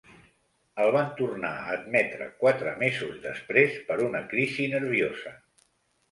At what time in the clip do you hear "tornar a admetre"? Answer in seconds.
1.17-2.29